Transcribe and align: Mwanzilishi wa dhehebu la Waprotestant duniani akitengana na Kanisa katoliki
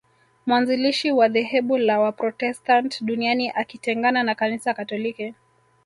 Mwanzilishi 0.45 1.11
wa 1.11 1.29
dhehebu 1.29 1.77
la 1.77 1.99
Waprotestant 1.99 3.03
duniani 3.05 3.49
akitengana 3.49 4.23
na 4.23 4.35
Kanisa 4.35 4.73
katoliki 4.73 5.35